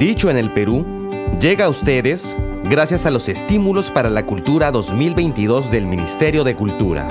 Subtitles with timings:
[0.00, 0.82] Dicho en el Perú,
[1.42, 7.06] llega a ustedes gracias a los estímulos para la cultura 2022 del Ministerio de Cultura.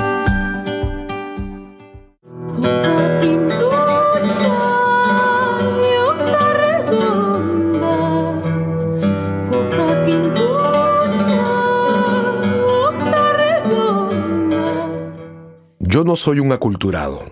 [15.78, 17.24] Yo no soy un aculturado.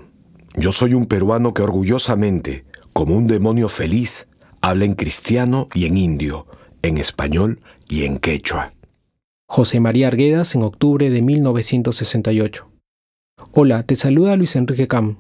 [0.56, 4.28] Yo soy un peruano que orgullosamente, como un demonio feliz,
[4.70, 6.46] habla en cristiano y en indio,
[6.82, 8.74] en español y en quechua.
[9.48, 12.68] José María Arguedas en octubre de 1968.
[13.54, 15.18] Hola, te saluda Luis Enrique Cam.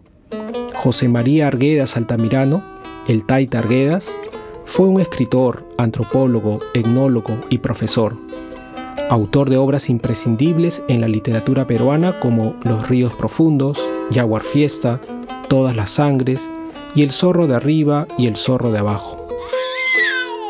[0.73, 2.63] José María Arguedas Altamirano,
[3.07, 4.18] el Taita Arguedas,
[4.66, 8.18] fue un escritor, antropólogo, etnólogo y profesor
[9.09, 13.82] autor de obras imprescindibles en la literatura peruana como Los ríos profundos,
[14.13, 14.99] Jaguar Fiesta,
[15.48, 16.49] Todas las sangres
[16.93, 19.16] y El zorro de arriba y El zorro de abajo.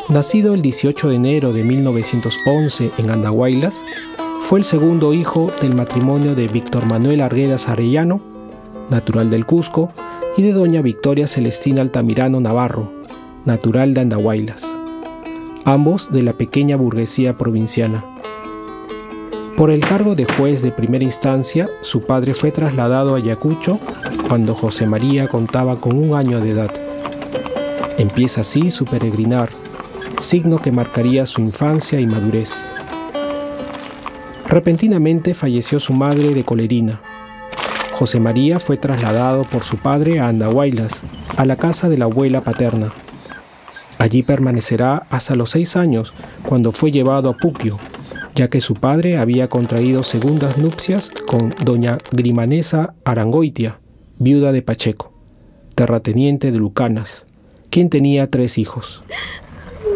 [0.08, 3.82] Nacido el 18 de enero de 1911 en Andahuaylas,
[4.40, 8.22] fue el segundo hijo del matrimonio de Víctor Manuel Arguedas Arellano,
[8.88, 9.92] natural del Cusco,
[10.38, 12.90] y de doña Victoria Celestina Altamirano Navarro,
[13.44, 14.62] natural de Andahuaylas,
[15.66, 18.02] ambos de la pequeña burguesía provinciana.
[19.58, 23.78] Por el cargo de juez de primera instancia, su padre fue trasladado a Ayacucho
[24.26, 26.70] cuando José María contaba con un año de edad.
[27.98, 29.50] Empieza así su peregrinar,
[30.20, 32.68] signo que marcaría su infancia y madurez.
[34.46, 37.00] Repentinamente falleció su madre de colerina.
[37.92, 41.02] José María fue trasladado por su padre a Andahuaylas,
[41.36, 42.92] a la casa de la abuela paterna.
[43.98, 47.78] Allí permanecerá hasta los seis años, cuando fue llevado a Puquio,
[48.34, 53.80] ya que su padre había contraído segundas nupcias con doña Grimanesa Arangoitia,
[54.18, 55.12] viuda de Pacheco,
[55.74, 57.26] terrateniente de Lucanas,
[57.70, 59.02] quien tenía tres hijos.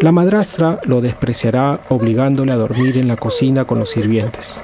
[0.03, 4.61] La madrastra lo despreciará obligándole a dormir en la cocina con los sirvientes.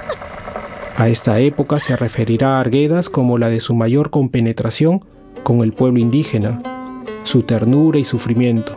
[0.97, 5.05] A esta época se referirá a Arguedas como la de su mayor compenetración
[5.43, 6.61] con el pueblo indígena,
[7.23, 8.75] su ternura y sufrimiento,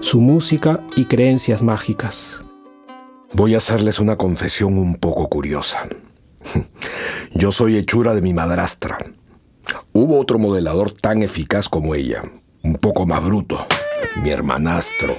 [0.00, 2.44] su música y creencias mágicas.
[3.32, 5.88] Voy a hacerles una confesión un poco curiosa.
[7.34, 8.98] Yo soy hechura de mi madrastra.
[9.94, 12.24] Hubo otro modelador tan eficaz como ella,
[12.62, 13.66] un poco más bruto,
[14.22, 15.14] mi hermanastro.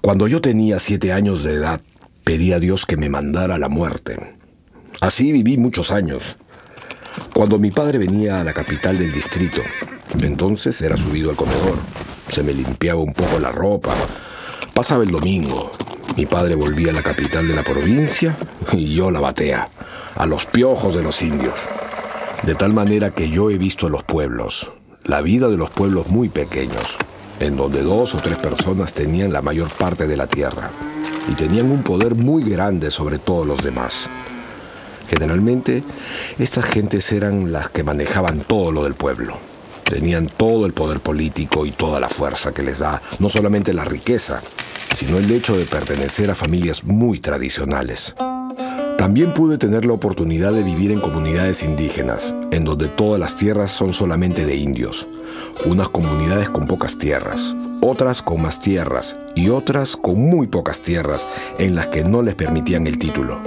[0.00, 1.80] Cuando yo tenía siete años de edad,
[2.24, 4.36] pedí a Dios que me mandara la muerte.
[5.00, 6.36] Así viví muchos años.
[7.34, 9.60] Cuando mi padre venía a la capital del distrito,
[10.20, 11.76] entonces era subido al comedor,
[12.30, 13.94] se me limpiaba un poco la ropa,
[14.74, 15.72] pasaba el domingo,
[16.16, 18.36] mi padre volvía a la capital de la provincia
[18.72, 19.68] y yo la batea,
[20.14, 21.58] a los piojos de los indios.
[22.42, 24.72] De tal manera que yo he visto los pueblos,
[25.04, 26.96] la vida de los pueblos muy pequeños,
[27.40, 30.70] en donde dos o tres personas tenían la mayor parte de la tierra
[31.28, 34.08] y tenían un poder muy grande sobre todos los demás.
[35.08, 35.82] Generalmente,
[36.38, 39.36] estas gentes eran las que manejaban todo lo del pueblo.
[39.84, 43.84] Tenían todo el poder político y toda la fuerza que les da no solamente la
[43.84, 44.40] riqueza,
[44.94, 48.14] sino el hecho de pertenecer a familias muy tradicionales.
[48.96, 53.70] También pude tener la oportunidad de vivir en comunidades indígenas, en donde todas las tierras
[53.72, 55.08] son solamente de indios.
[55.64, 61.26] Unas comunidades con pocas tierras, otras con más tierras y otras con muy pocas tierras
[61.58, 63.40] en las que no les permitían el título.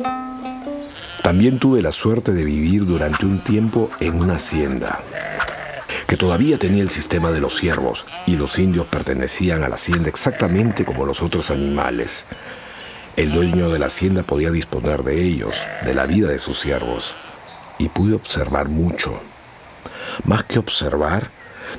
[1.24, 5.00] También tuve la suerte de vivir durante un tiempo en una hacienda,
[6.08, 10.10] que todavía tenía el sistema de los siervos y los indios pertenecían a la hacienda
[10.10, 12.24] exactamente como los otros animales.
[13.16, 17.16] El dueño de la hacienda podía disponer de ellos, de la vida de sus siervos,
[17.80, 19.20] y pude observar mucho.
[20.26, 21.30] Más que observar,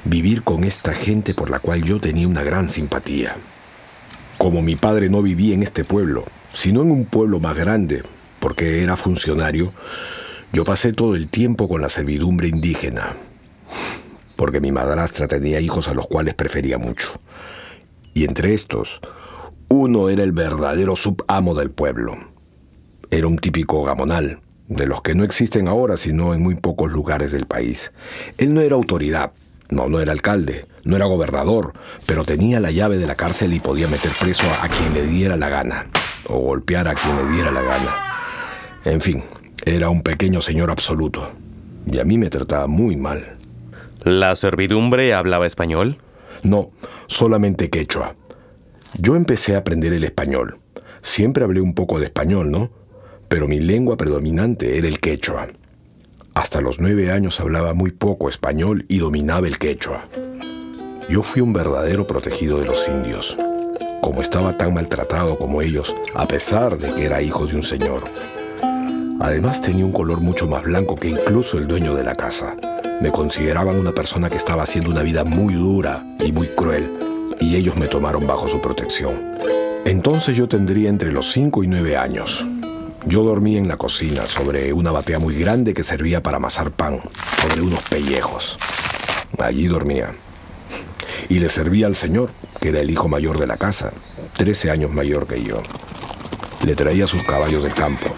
[0.07, 3.37] vivir con esta gente por la cual yo tenía una gran simpatía.
[4.39, 8.03] Como mi padre no vivía en este pueblo, sino en un pueblo más grande,
[8.41, 9.73] porque era funcionario,
[10.53, 13.15] yo pasé todo el tiempo con la servidumbre indígena
[14.37, 17.21] porque mi madrastra tenía hijos a los cuales prefería mucho.
[18.15, 19.01] Y entre estos,
[19.69, 22.17] uno era el verdadero subamo del pueblo.
[23.11, 27.33] Era un típico gamonal, de los que no existen ahora sino en muy pocos lugares
[27.33, 27.93] del país.
[28.37, 29.33] Él no era autoridad,
[29.71, 31.73] no, no era alcalde, no era gobernador,
[32.07, 35.37] pero tenía la llave de la cárcel y podía meter preso a quien le diera
[35.37, 35.87] la gana,
[36.29, 37.97] o golpear a quien le diera la gana.
[38.85, 39.23] En fin,
[39.65, 41.33] era un pequeño señor absoluto,
[41.91, 43.37] y a mí me trataba muy mal.
[44.05, 45.99] ¿La servidumbre hablaba español?
[46.43, 46.71] No,
[47.09, 48.15] solamente quechua.
[48.99, 50.59] Yo empecé a aprender el español.
[51.03, 52.71] Siempre hablé un poco de español, ¿no?
[53.29, 55.49] Pero mi lengua predominante era el quechua.
[56.37, 60.07] Hasta los nueve años hablaba muy poco español y dominaba el quechua.
[61.09, 63.39] Yo fui un verdadero protegido de los indios.
[64.03, 68.05] como estaba tan maltratado como ellos, a pesar de que era hijo de un señor.
[69.19, 72.55] Además tenía un color mucho más blanco que incluso el dueño de la casa.
[73.01, 76.93] Me consideraban una persona que estaba haciendo una vida muy dura y muy cruel,
[77.41, 79.33] y ellos me tomaron bajo su protección.
[79.87, 82.45] Entonces yo tendría entre los 5 y 9 años.
[83.07, 86.99] Yo dormía en la cocina sobre una batea muy grande que servía para amasar pan,
[87.41, 88.59] sobre unos pellejos.
[89.39, 90.09] Allí dormía.
[91.29, 92.31] Y le servía al señor,
[92.61, 93.93] que era el hijo mayor de la casa,
[94.39, 95.63] 13 años mayor que yo.
[96.65, 98.09] Le traía sus caballos de campo.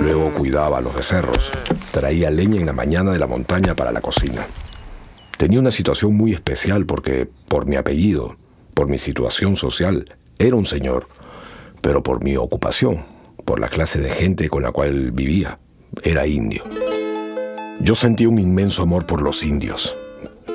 [0.00, 1.50] Luego cuidaba a los becerros.
[1.90, 4.46] Traía leña en la mañana de la montaña para la cocina.
[5.36, 8.36] Tenía una situación muy especial porque, por mi apellido,
[8.72, 11.08] por mi situación social, era un señor,
[11.80, 13.11] pero por mi ocupación,
[13.58, 15.58] la clase de gente con la cual vivía,
[16.02, 16.64] era indio.
[17.80, 19.96] Yo sentí un inmenso amor por los indios,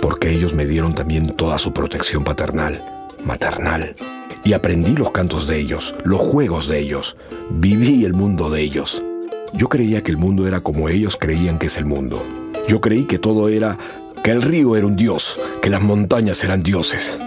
[0.01, 3.95] porque ellos me dieron también toda su protección paternal, maternal,
[4.43, 7.17] y aprendí los cantos de ellos, los juegos de ellos,
[7.49, 9.03] viví el mundo de ellos.
[9.53, 12.23] Yo creía que el mundo era como ellos creían que es el mundo.
[12.67, 13.77] Yo creí que todo era,
[14.23, 17.17] que el río era un dios, que las montañas eran dioses.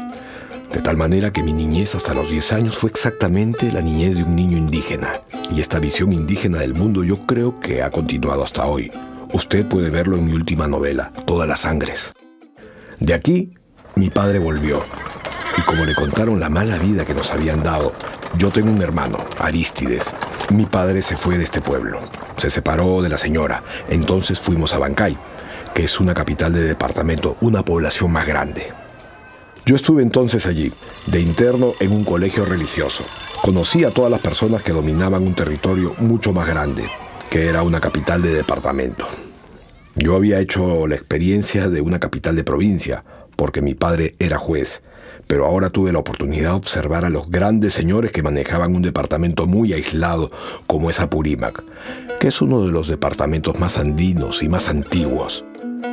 [0.73, 4.23] De tal manera que mi niñez hasta los 10 años fue exactamente la niñez de
[4.23, 5.13] un niño indígena.
[5.51, 8.91] Y esta visión indígena del mundo yo creo que ha continuado hasta hoy.
[9.33, 12.13] Usted puede verlo en mi última novela, Todas las Sangres.
[13.01, 13.55] De aquí,
[13.97, 14.85] mi padre volvió.
[15.59, 17.93] Y como le contaron la mala vida que nos habían dado,
[18.39, 20.15] yo tengo un hermano, Aristides.
[20.53, 22.01] Mi padre se fue de este pueblo.
[22.37, 23.65] Se separó de la señora.
[23.89, 25.19] Entonces fuimos a Bancay,
[25.75, 28.69] que es una capital de departamento, una población más grande.
[29.67, 30.73] Yo estuve entonces allí,
[31.07, 33.05] de interno en un colegio religioso.
[33.43, 36.91] Conocí a todas las personas que dominaban un territorio mucho más grande,
[37.31, 39.07] que era una capital de departamento.
[39.97, 43.03] Yo había hecho la experiencia de una capital de provincia,
[43.37, 44.83] porque mi padre era juez,
[45.27, 49.47] pero ahora tuve la oportunidad de observar a los grandes señores que manejaban un departamento
[49.47, 50.31] muy aislado
[50.67, 51.63] como es Apurímac,
[52.21, 55.47] que es uno de los departamentos más andinos y más antiguos.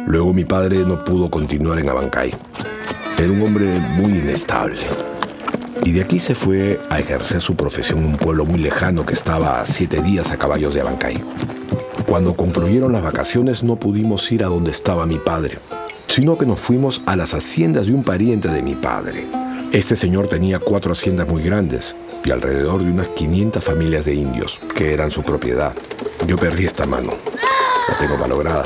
[0.05, 2.31] Luego mi padre no pudo continuar en Abancay.
[3.17, 4.81] Era un hombre muy inestable.
[5.83, 9.13] Y de aquí se fue a ejercer su profesión en un pueblo muy lejano que
[9.13, 11.23] estaba a siete días a caballos de Abancay.
[12.07, 15.59] Cuando concluyeron las vacaciones no pudimos ir a donde estaba mi padre,
[16.07, 19.25] sino que nos fuimos a las haciendas de un pariente de mi padre.
[19.73, 24.59] Este señor tenía cuatro haciendas muy grandes y alrededor de unas 500 familias de indios,
[24.73, 25.73] que eran su propiedad.
[26.25, 27.11] Yo perdí esta mano.
[27.89, 28.65] La tengo malograda.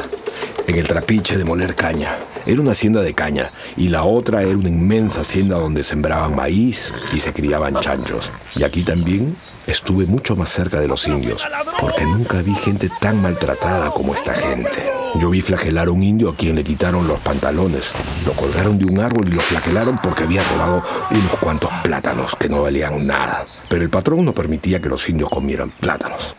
[0.71, 2.15] En el trapiche de moler caña.
[2.45, 6.93] Era una hacienda de caña y la otra era una inmensa hacienda donde sembraban maíz
[7.13, 8.31] y se criaban chanchos.
[8.55, 9.35] Y aquí también
[9.67, 11.45] estuve mucho más cerca de los indios,
[11.81, 14.81] porque nunca vi gente tan maltratada como esta gente.
[15.19, 17.91] Yo vi flagelar a un indio a quien le quitaron los pantalones,
[18.25, 22.47] lo colgaron de un árbol y lo flagelaron porque había robado unos cuantos plátanos que
[22.47, 23.45] no valían nada.
[23.67, 26.33] Pero el patrón no permitía que los indios comieran plátanos.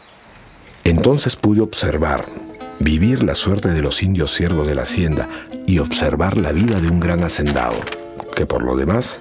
[0.85, 2.25] Entonces pude observar
[2.83, 5.29] vivir la suerte de los indios siervos de la hacienda
[5.67, 7.77] y observar la vida de un gran hacendado,
[8.35, 9.21] que por lo demás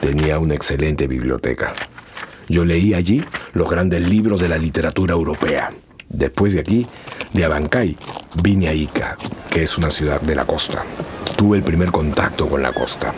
[0.00, 1.72] tenía una excelente biblioteca.
[2.48, 3.20] Yo leí allí
[3.54, 5.72] los grandes libros de la literatura europea.
[6.08, 6.86] Después de aquí,
[7.32, 7.96] de Abancay,
[8.40, 9.16] vine a Ica,
[9.50, 10.84] que es una ciudad de la costa.
[11.36, 13.12] Tuve el primer contacto con la costa.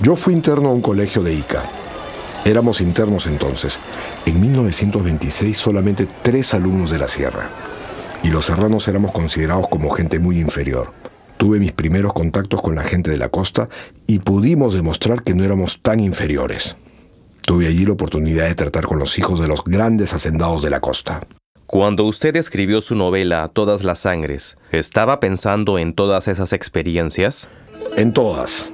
[0.00, 1.62] Yo fui interno a un colegio de Ica.
[2.44, 3.78] Éramos internos entonces.
[4.24, 7.50] En 1926 solamente tres alumnos de la sierra
[8.24, 10.92] y los serranos éramos considerados como gente muy inferior.
[11.36, 13.68] Tuve mis primeros contactos con la gente de la costa
[14.06, 16.76] y pudimos demostrar que no éramos tan inferiores.
[17.42, 20.80] Tuve allí la oportunidad de tratar con los hijos de los grandes hacendados de la
[20.80, 21.20] costa.
[21.66, 27.48] Cuando usted escribió su novela Todas las Sangres, ¿estaba pensando en todas esas experiencias?
[27.96, 28.70] En todas.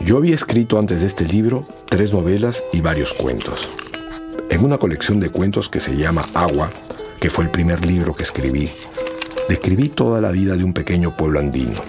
[0.00, 3.68] Yo había escrito antes de este libro tres novelas y varios cuentos.
[4.50, 6.70] En una colección de cuentos que se llama Agua,
[7.20, 8.70] que fue el primer libro que escribí,
[9.48, 11.80] describí toda la vida de un pequeño pueblo andino.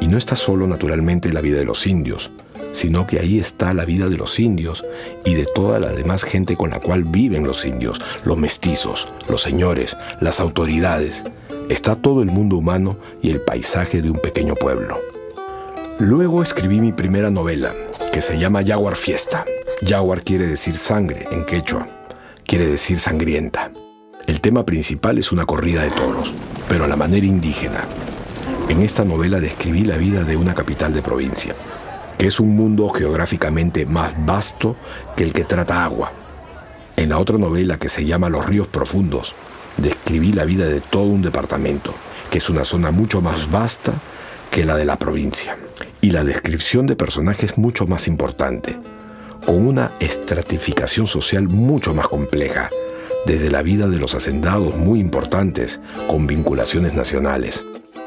[0.00, 2.30] Y no está solo naturalmente la vida de los indios,
[2.72, 4.84] sino que ahí está la vida de los indios
[5.24, 9.42] y de toda la demás gente con la cual viven los indios, los mestizos, los
[9.42, 11.24] señores, las autoridades.
[11.68, 15.00] Está todo el mundo humano y el paisaje de un pequeño pueblo.
[15.98, 17.72] Luego escribí mi primera novela,
[18.12, 19.44] que se llama Jaguar Fiesta.
[19.86, 21.86] Jaguar quiere decir sangre en quechua,
[22.44, 23.70] quiere decir sangrienta.
[24.26, 26.34] El tema principal es una corrida de toros,
[26.66, 27.84] pero a la manera indígena.
[28.70, 31.54] En esta novela describí la vida de una capital de provincia,
[32.16, 34.76] que es un mundo geográficamente más vasto
[35.14, 36.12] que el que trata agua.
[36.96, 39.34] En la otra novela que se llama Los ríos profundos,
[39.76, 41.92] describí la vida de todo un departamento,
[42.30, 43.92] que es una zona mucho más vasta
[44.50, 45.58] que la de la provincia.
[46.00, 48.78] Y la descripción de personajes mucho más importante.
[49.44, 52.70] con una estratificación social mucho más compleja,
[53.26, 57.64] desde la vida de los hacendados muy importantes, con vinculaciones nacionales.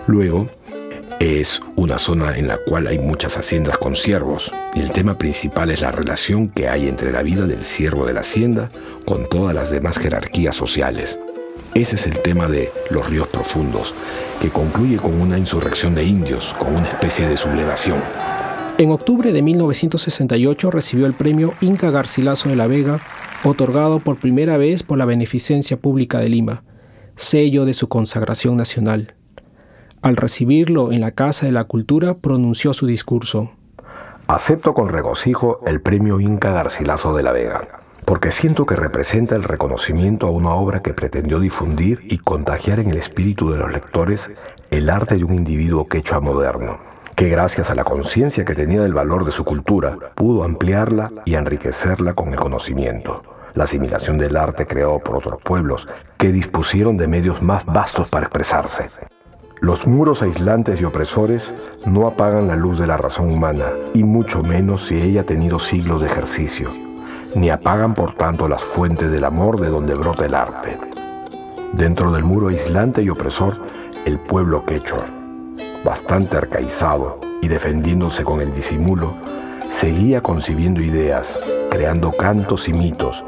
[0.07, 0.50] Luego,
[1.19, 5.71] es una zona en la cual hay muchas haciendas con siervos y el tema principal
[5.71, 8.69] es la relación que hay entre la vida del siervo de la hacienda
[9.05, 11.17] con todas las demás jerarquías sociales.
[11.74, 13.93] Ese es el tema de Los ríos profundos,
[14.41, 18.26] que concluye con una insurrección de indios, con una especie de sublevación.
[18.79, 23.00] En octubre de 1968 recibió el premio Inca Garcilaso de la Vega,
[23.43, 26.63] otorgado por primera vez por la Beneficencia Pública de Lima,
[27.15, 29.15] sello de su consagración nacional.
[30.03, 33.50] Al recibirlo en la Casa de la Cultura pronunció su discurso.
[34.27, 39.43] Acepto con regocijo el premio Inca Garcilaso de la Vega, porque siento que representa el
[39.43, 44.29] reconocimiento a una obra que pretendió difundir y contagiar en el espíritu de los lectores
[44.69, 48.93] el arte de un individuo quechua moderno que gracias a la conciencia que tenía del
[48.93, 53.24] valor de su cultura, pudo ampliarla y enriquecerla con el conocimiento.
[53.55, 55.88] La asimilación del arte creó por otros pueblos
[56.19, 58.86] que dispusieron de medios más vastos para expresarse.
[59.62, 61.51] Los muros aislantes y opresores
[61.88, 65.57] no apagan la luz de la razón humana, y mucho menos si ella ha tenido
[65.57, 66.69] siglos de ejercicio,
[67.33, 70.77] ni apagan por tanto las fuentes del amor de donde brota el arte.
[71.74, 73.57] Dentro del muro aislante y opresor,
[74.05, 75.07] el pueblo quechua,
[75.84, 79.13] bastante arcaizado y defendiéndose con el disimulo,
[79.69, 83.24] seguía concibiendo ideas, creando cantos y mitos,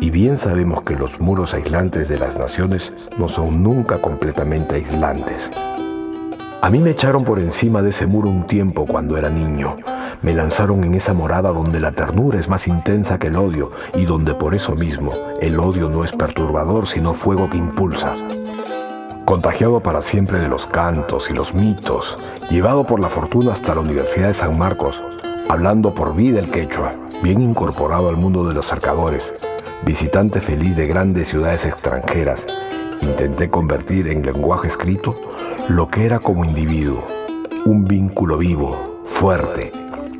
[0.00, 5.48] y bien sabemos que los muros aislantes de las naciones no son nunca completamente aislantes.
[6.62, 9.76] A mí me echaron por encima de ese muro un tiempo cuando era niño.
[10.22, 14.06] Me lanzaron en esa morada donde la ternura es más intensa que el odio y
[14.06, 18.16] donde por eso mismo el odio no es perturbador sino fuego que impulsa
[19.24, 22.18] contagiado para siempre de los cantos y los mitos,
[22.50, 25.02] llevado por la fortuna hasta la Universidad de San Marcos,
[25.48, 29.32] hablando por vida el quechua, bien incorporado al mundo de los cercadores,
[29.84, 32.46] visitante feliz de grandes ciudades extranjeras,
[33.00, 35.18] intenté convertir en lenguaje escrito
[35.68, 37.04] lo que era como individuo,
[37.64, 39.72] un vínculo vivo, fuerte,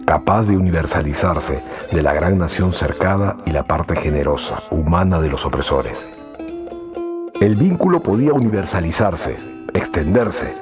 [0.06, 1.60] capaz de universalizarse
[1.92, 6.06] de la gran nación cercada y la parte generosa, humana de los opresores.
[7.40, 9.34] El vínculo podía universalizarse,
[9.74, 10.52] extenderse.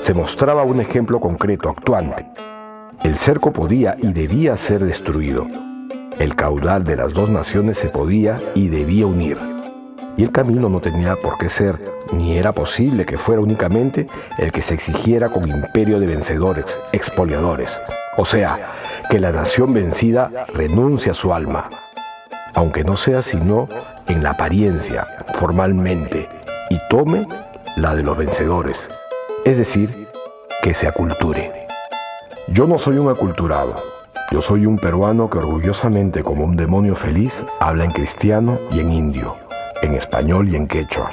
[0.00, 2.26] Se mostraba un ejemplo concreto, actuante.
[3.02, 5.46] El cerco podía y debía ser destruido.
[6.18, 9.38] El caudal de las dos naciones se podía y debía unir.
[10.18, 14.06] Y el camino no tenía por qué ser, ni era posible que fuera únicamente
[14.38, 17.76] el que se exigiera con imperio de vencedores, expoliadores.
[18.18, 18.74] O sea,
[19.10, 21.70] que la nación vencida renuncia a su alma,
[22.54, 23.68] aunque no sea sino
[24.06, 25.06] en la apariencia,
[25.38, 26.28] formalmente,
[26.70, 27.26] y tome
[27.76, 28.88] la de los vencedores,
[29.44, 30.08] es decir,
[30.62, 31.66] que se aculture.
[32.48, 33.74] Yo no soy un aculturado,
[34.30, 38.92] yo soy un peruano que orgullosamente como un demonio feliz habla en cristiano y en
[38.92, 39.36] indio,
[39.82, 41.10] en español y en quechua.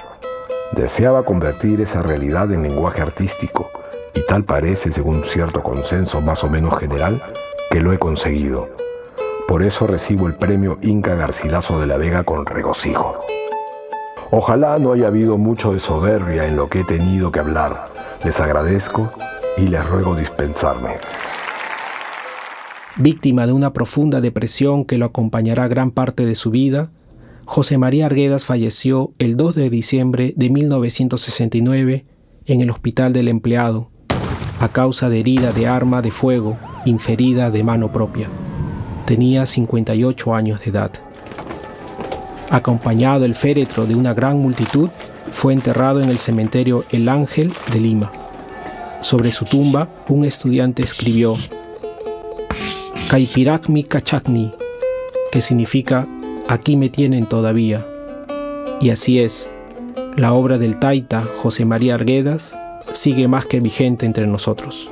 [0.74, 3.72] Deseaba convertir esa realidad en lenguaje artístico
[4.14, 7.22] y tal parece, según cierto consenso más o menos general,
[7.72, 8.68] que lo he conseguido
[9.48, 13.16] por eso recibo el premio Inca Garcilaso de la Vega con regocijo.
[14.30, 17.88] Ojalá no haya habido mucho de soberbia en lo que he tenido que hablar.
[18.26, 19.10] Les agradezco
[19.58, 20.98] y les ruego dispensarme.
[22.98, 26.90] Víctima de una profunda depresión que lo acompañará gran parte de su vida,
[27.46, 32.06] José María Arguedas falleció el 2 de diciembre de 1969
[32.48, 33.90] en el Hospital del Empleado,
[34.60, 38.30] a causa de herida de arma de fuego inferida de mano propia.
[39.08, 40.92] Tenía 58 años de edad.
[42.50, 44.90] Acompañado el féretro de una gran multitud,
[45.32, 48.12] fue enterrado en el cementerio El Ángel de Lima.
[49.00, 51.38] Sobre su tumba, un estudiante escribió
[53.10, 54.54] Kaipirakmi Kachakni,
[55.32, 56.06] que significa
[56.50, 57.86] Aquí me tienen todavía.
[58.82, 59.50] Y así es,
[60.18, 62.58] la obra del taita José María Arguedas
[62.92, 64.90] sigue más que vigente entre nosotros.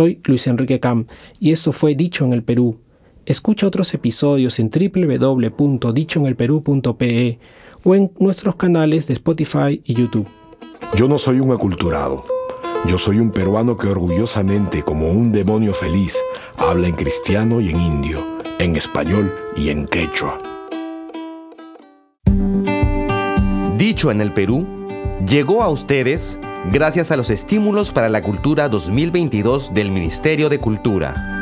[0.00, 1.04] Soy Luis Enrique Cam
[1.40, 2.80] y esto fue Dicho en el Perú.
[3.26, 7.38] Escucha otros episodios en www.dichoenelperú.pe
[7.84, 10.26] o en nuestros canales de Spotify y YouTube.
[10.96, 12.24] Yo no soy un aculturado.
[12.86, 16.16] Yo soy un peruano que orgullosamente, como un demonio feliz,
[16.56, 18.24] habla en cristiano y en indio,
[18.58, 20.38] en español y en quechua.
[23.76, 24.66] Dicho en el Perú,
[25.26, 31.39] llegó a ustedes gracias a los estímulos para la cultura 2022 del Ministerio de Cultura.